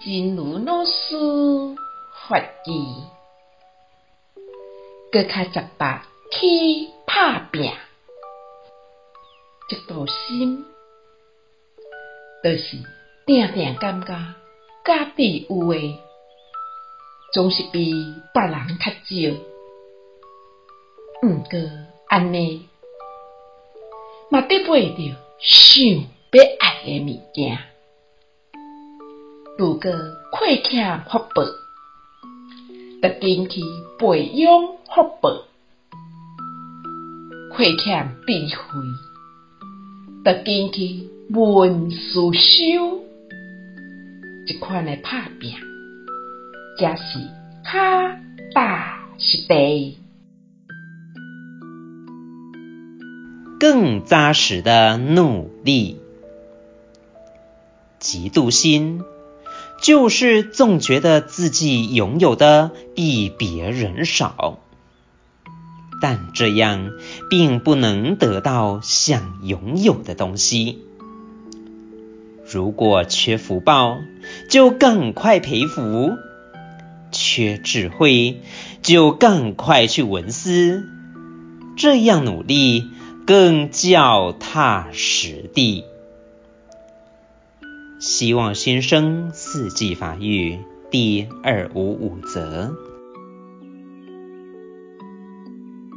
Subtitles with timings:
[0.00, 1.16] 真如老师
[2.28, 2.70] 法语，
[5.10, 7.72] 阁较十八去打拼，
[9.70, 10.64] 一道心，
[12.42, 12.76] 就是
[13.24, 14.08] 定定感觉
[14.84, 15.98] 家己有诶，
[17.32, 17.94] 总是比
[18.34, 19.36] 别人较少。
[21.22, 21.58] 毋过
[22.08, 22.68] 安尼，
[24.28, 25.84] 嘛得袂着想
[26.32, 27.73] 要爱诶物件。
[29.56, 29.92] 如果
[30.32, 31.44] 亏欠福报，
[33.00, 33.60] 得紧去
[34.00, 34.50] 培养
[34.92, 35.44] 福报；
[37.54, 38.80] 亏欠智慧，
[40.24, 43.04] 得紧去闻思修。
[44.48, 45.52] 这款诶打拼，
[46.80, 47.20] 才是
[47.62, 48.18] 脚
[48.52, 49.98] 踏实地。
[53.60, 56.00] 更扎实的努力，
[58.00, 59.04] 嫉妒心
[59.80, 64.58] 就是总觉得自己拥有的比别人少，
[66.00, 66.90] 但这样
[67.28, 70.78] 并不能得到想拥有的东西。
[72.50, 73.98] 如果缺福报，
[74.50, 76.12] 就赶快培福；
[77.12, 78.40] 缺智慧，
[78.82, 80.84] 就赶快去闻思。
[81.76, 82.90] 这样努力。
[83.26, 85.84] 更脚踏实地。
[88.04, 90.58] 希望新生四季法语
[90.90, 92.70] 第二五五则。